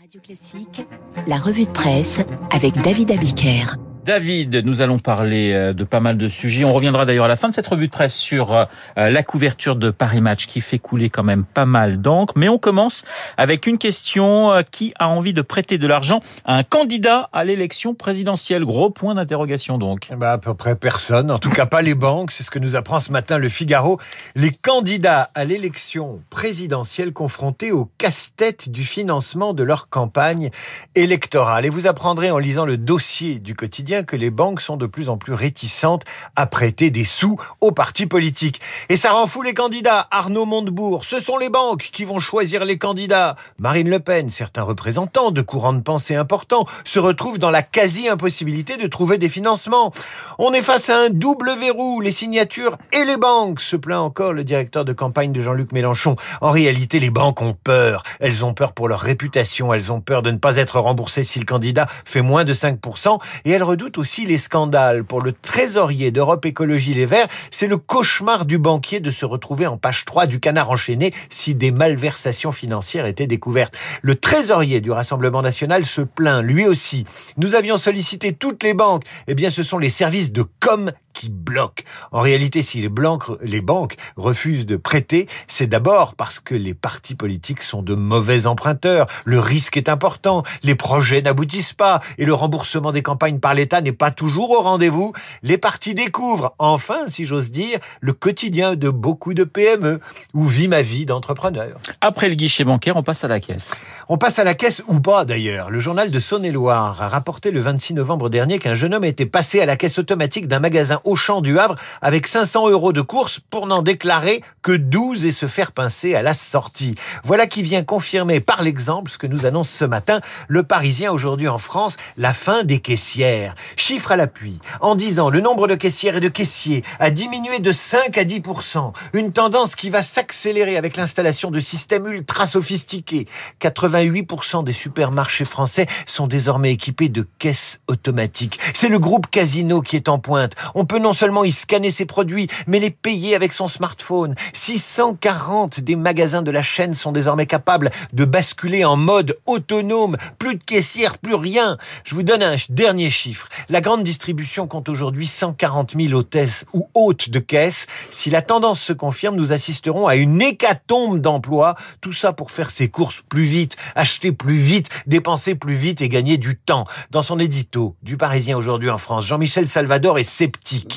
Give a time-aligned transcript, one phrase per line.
[0.00, 0.86] Radio Classique,
[1.26, 3.76] la revue de presse avec David Abiker.
[4.10, 6.64] David, nous allons parler euh, de pas mal de sujets.
[6.64, 8.64] On reviendra d'ailleurs à la fin de cette revue de presse sur euh,
[8.96, 12.34] la couverture de Paris Match qui fait couler quand même pas mal d'encre.
[12.36, 13.04] Mais on commence
[13.36, 17.44] avec une question euh, qui a envie de prêter de l'argent à un candidat à
[17.44, 18.64] l'élection présidentielle.
[18.64, 20.08] Gros point d'interrogation donc.
[20.16, 22.32] Bah, à peu près personne, en tout cas pas les banques.
[22.32, 24.00] C'est ce que nous apprend ce matin le Figaro.
[24.34, 30.50] Les candidats à l'élection présidentielle confrontés au casse-tête du financement de leur campagne
[30.96, 31.64] électorale.
[31.64, 35.08] Et vous apprendrez en lisant le dossier du quotidien que les banques sont de plus
[35.08, 36.04] en plus réticentes
[36.36, 38.60] à prêter des sous aux partis politiques.
[38.88, 40.08] Et ça rend fou les candidats.
[40.10, 43.36] Arnaud Montebourg, ce sont les banques qui vont choisir les candidats.
[43.58, 48.76] Marine Le Pen, certains représentants de courants de pensée importants se retrouvent dans la quasi-impossibilité
[48.76, 49.92] de trouver des financements.
[50.38, 54.32] On est face à un double verrou, les signatures et les banques, se plaint encore
[54.32, 56.16] le directeur de campagne de Jean-Luc Mélenchon.
[56.40, 58.02] En réalité, les banques ont peur.
[58.20, 61.38] Elles ont peur pour leur réputation, elles ont peur de ne pas être remboursées si
[61.38, 65.04] le candidat fait moins de 5%, et elles doute aussi les scandales.
[65.04, 69.66] Pour le trésorier d'Europe Écologie Les Verts, c'est le cauchemar du banquier de se retrouver
[69.66, 73.74] en page 3 du canard enchaîné si des malversations financières étaient découvertes.
[74.02, 77.06] Le trésorier du Rassemblement national se plaint lui aussi.
[77.38, 79.04] Nous avions sollicité toutes les banques.
[79.28, 81.84] Eh bien, ce sont les services de com qui bloquent.
[82.12, 86.72] En réalité, si les, blancs, les banques refusent de prêter, c'est d'abord parce que les
[86.72, 89.04] partis politiques sont de mauvais emprunteurs.
[89.26, 93.82] Le risque est important, les projets n'aboutissent pas et le remboursement des campagnes par l'État
[93.82, 95.12] n'est pas toujours au rendez-vous.
[95.42, 100.00] Les partis découvrent, enfin, si j'ose dire, le quotidien de beaucoup de PME
[100.32, 101.76] où vit ma vie d'entrepreneur.
[102.00, 103.82] Après le guichet bancaire, on passe à la caisse.
[104.08, 105.68] On passe à la caisse ou pas d'ailleurs.
[105.68, 109.60] Le journal de Saône-et-Loire a rapporté le 26 novembre dernier qu'un jeune homme était passé
[109.60, 113.40] à la caisse automatique d'un magasin au champ du Havre avec 500 euros de course
[113.50, 116.94] pour n'en déclarer que 12 et se faire pincer à la sortie.
[117.24, 121.48] Voilà qui vient confirmer par l'exemple ce que nous annonce ce matin le Parisien aujourd'hui
[121.48, 123.54] en France, la fin des caissières.
[123.76, 124.58] Chiffre à l'appui.
[124.80, 128.24] En 10 ans, le nombre de caissières et de caissiers a diminué de 5 à
[128.24, 133.26] 10% Une tendance qui va s'accélérer avec l'installation de systèmes ultra sophistiqués.
[133.60, 138.60] 88% des supermarchés français sont désormais équipés de caisses automatiques.
[138.74, 140.54] C'est le groupe Casino qui est en pointe.
[140.74, 144.34] On peut non seulement y scanner ses produits, mais les payer avec son smartphone.
[144.52, 150.16] 640 des magasins de la chaîne sont désormais capables de basculer en mode autonome.
[150.38, 151.78] Plus de caissières, plus rien.
[152.04, 153.48] Je vous donne un dernier chiffre.
[153.68, 157.86] La grande distribution compte aujourd'hui 140 000 hôtesses ou hôtes de caisse.
[158.10, 161.74] Si la tendance se confirme, nous assisterons à une hécatombe d'emplois.
[162.00, 166.08] Tout ça pour faire ses courses plus vite, acheter plus vite, dépenser plus vite et
[166.08, 166.84] gagner du temps.
[167.10, 170.89] Dans son édito du Parisien aujourd'hui en France, Jean-Michel Salvador est sceptique.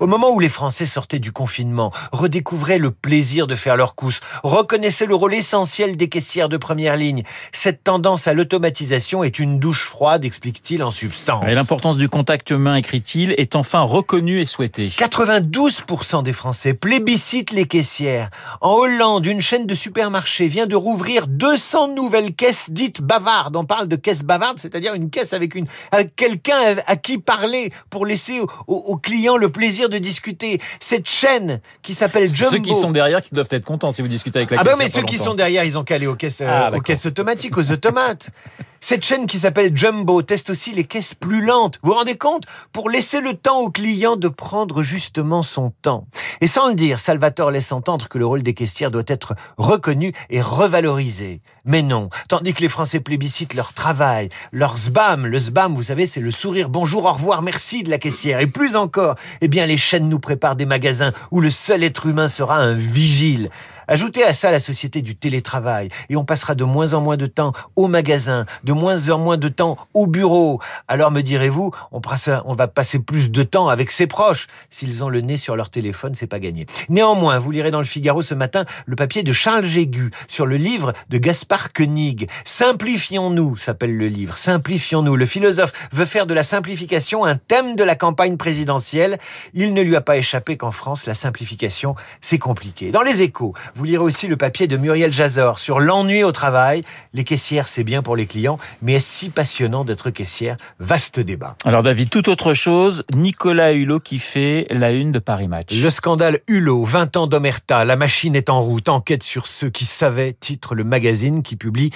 [0.00, 4.20] Au moment où les Français sortaient du confinement, redécouvraient le plaisir de faire leurs courses,
[4.42, 7.22] reconnaissaient le rôle essentiel des caissières de première ligne,
[7.52, 11.44] cette tendance à l'automatisation est une douche froide, explique-t-il en substance.
[11.48, 14.88] Et l'importance du contact humain, écrit-il, est enfin reconnue et souhaitée.
[14.88, 18.28] 92% des Français plébiscitent les caissières.
[18.60, 23.56] En Hollande, une chaîne de supermarchés vient de rouvrir 200 nouvelles caisses dites bavardes.
[23.56, 27.72] On parle de caisse bavarde, c'est-à-dire une caisse avec, une, avec quelqu'un à qui parler
[27.88, 30.60] pour laisser aux clients le plaisir de discuter.
[30.80, 32.50] Cette chaîne qui s'appelle Jumbo.
[32.52, 34.76] Ceux qui sont derrière qui doivent être contents si vous discutez avec la Ah ben
[34.78, 37.56] mais ceux qui sont derrière, ils ont aller aux caisses, ah, euh, aux caisses automatiques,
[37.56, 38.30] aux automates.
[38.88, 41.80] Cette chaîne qui s'appelle Jumbo teste aussi les caisses plus lentes.
[41.82, 42.44] Vous vous rendez compte?
[42.72, 46.06] Pour laisser le temps au client de prendre justement son temps.
[46.40, 50.12] Et sans le dire, Salvatore laisse entendre que le rôle des caissières doit être reconnu
[50.30, 51.40] et revalorisé.
[51.64, 55.26] Mais non, tandis que les Français plébiscitent leur travail, leur SBAM.
[55.26, 58.38] Le SBAM, vous savez, c'est le sourire, bonjour, au revoir, merci de la caissière.
[58.38, 62.06] Et plus encore, eh bien, les chaînes nous préparent des magasins où le seul être
[62.06, 63.50] humain sera un vigile.
[63.88, 67.26] Ajoutez à ça la société du télétravail et on passera de moins en moins de
[67.26, 70.60] temps au magasin, de moins en moins de temps au bureau.
[70.88, 74.48] Alors me direz-vous, on, va passer plus de temps avec ses proches.
[74.70, 76.66] S'ils ont le nez sur leur téléphone, c'est pas gagné.
[76.88, 80.56] Néanmoins, vous lirez dans le Figaro ce matin le papier de Charles Jégu sur le
[80.56, 82.28] livre de Gaspard Koenig.
[82.44, 84.36] Simplifions-nous, s'appelle le livre.
[84.36, 85.14] Simplifions-nous.
[85.14, 89.18] Le philosophe veut faire de la simplification un thème de la campagne présidentielle.
[89.54, 92.90] Il ne lui a pas échappé qu'en France, la simplification, c'est compliqué.
[92.90, 96.82] Dans les échos, vous lirez aussi le papier de Muriel Jazor sur l'ennui au travail.
[97.12, 100.56] Les caissières, c'est bien pour les clients, mais est-ce si passionnant d'être caissière?
[100.80, 101.56] Vaste débat.
[101.66, 105.74] Alors David, tout autre chose, Nicolas Hulot qui fait la une de Paris Match.
[105.74, 109.84] Le scandale Hulot, 20 ans d'omerta, la machine est en route, enquête sur ceux qui
[109.84, 111.90] savaient, titre le magazine qui publie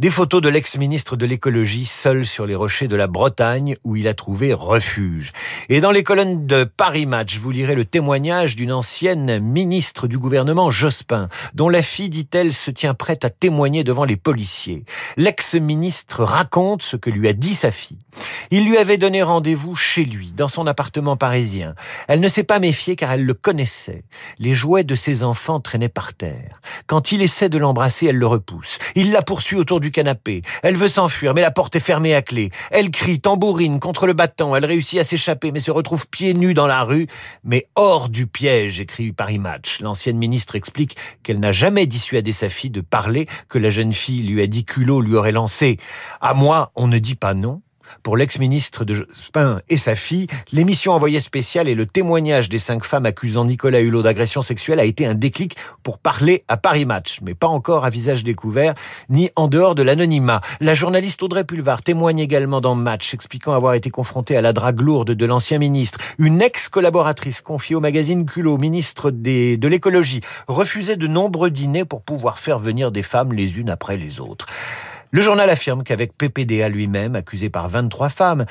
[0.00, 4.08] des photos de l'ex-ministre de l'écologie seul sur les rochers de la Bretagne où il
[4.08, 5.30] a trouvé refuge.
[5.68, 10.18] Et dans les colonnes de Paris Match, vous lirez le témoignage d'une ancienne ministre du
[10.18, 11.19] gouvernement Jospin
[11.54, 14.84] Dont la fille, dit-elle, se tient prête à témoigner devant les policiers.
[15.16, 17.98] L'ex-ministre raconte ce que lui a dit sa fille.
[18.50, 21.74] Il lui avait donné rendez-vous chez lui, dans son appartement parisien.
[22.08, 24.04] Elle ne s'est pas méfiée car elle le connaissait.
[24.38, 26.60] Les jouets de ses enfants traînaient par terre.
[26.86, 28.78] Quand il essaie de l'embrasser, elle le repousse.
[28.94, 30.42] Il la poursuit autour du canapé.
[30.62, 32.50] Elle veut s'enfuir, mais la porte est fermée à clé.
[32.70, 34.56] Elle crie, tambourine contre le battant.
[34.56, 37.06] Elle réussit à s'échapper, mais se retrouve pieds nus dans la rue.
[37.44, 39.80] Mais hors du piège, écrit Paris Match.
[39.80, 44.22] L'ancienne ministre explique qu'elle n'a jamais dissuadé sa fille de parler, que la jeune fille
[44.22, 45.78] lui a dit culot lui aurait lancé.
[46.20, 47.62] À moi, on ne dit pas non.
[48.02, 52.84] Pour l'ex-ministre de Jospin et sa fille, l'émission Envoyé spécial et le témoignage des cinq
[52.84, 57.20] femmes accusant Nicolas Hulot d'agression sexuelle a été un déclic pour parler à Paris Match,
[57.22, 58.74] mais pas encore à visage découvert,
[59.08, 60.40] ni en dehors de l'anonymat.
[60.60, 64.80] La journaliste Audrey Pulvar témoigne également dans Match, expliquant avoir été confrontée à la drague
[64.80, 65.98] lourde de l'ancien ministre.
[66.18, 72.38] Une ex-collaboratrice confiée au magazine Culot, ministre de l'écologie, refusait de nombreux dîners pour pouvoir
[72.38, 74.46] faire venir des femmes les unes après les autres.
[75.12, 78.46] Le journal affirme qu'avec PPDA lui-même, accusé par 23 femmes,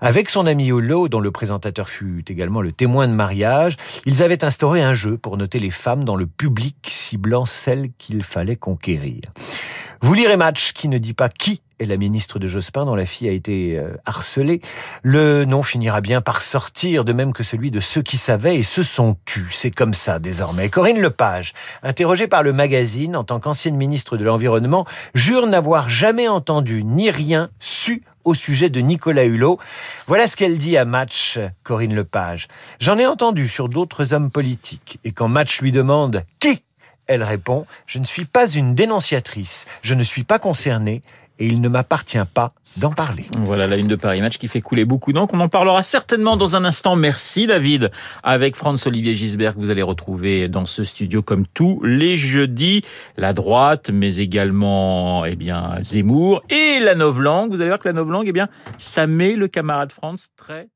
[0.00, 4.44] avec son ami Hulot, dont le présentateur fut également le témoin de mariage, ils avaient
[4.44, 9.22] instauré un jeu pour noter les femmes dans le public, ciblant celles qu'il fallait conquérir.
[10.04, 13.06] Vous lirez Match qui ne dit pas qui est la ministre de Jospin dont la
[13.06, 14.60] fille a été euh, harcelée.
[15.04, 18.64] Le nom finira bien par sortir, de même que celui de ceux qui savaient et
[18.64, 19.52] se sont tus.
[19.52, 20.70] C'est comme ça désormais.
[20.70, 21.52] Corinne Lepage,
[21.84, 27.08] interrogée par le magazine en tant qu'ancienne ministre de l'Environnement, jure n'avoir jamais entendu ni
[27.08, 29.60] rien su au sujet de Nicolas Hulot.
[30.08, 32.48] Voilà ce qu'elle dit à Match, Corinne Lepage.
[32.80, 34.98] J'en ai entendu sur d'autres hommes politiques.
[35.04, 36.64] Et quand Match lui demande qui?
[37.12, 41.02] Elle répond, je ne suis pas une dénonciatrice, je ne suis pas concernée,
[41.38, 43.26] et il ne m'appartient pas d'en parler.
[43.38, 45.34] Voilà la une de Paris Match qui fait couler beaucoup d'encre.
[45.34, 46.94] On en parlera certainement dans un instant.
[46.94, 47.90] Merci David.
[48.22, 52.82] Avec Franz-Olivier Gisbert que vous allez retrouver dans ce studio comme tous les jeudis.
[53.16, 57.50] La droite, mais également eh bien Zemmour et la novlangue.
[57.50, 58.48] Vous allez voir que la novlangue, eh bien,
[58.78, 60.68] ça met le camarade Franz très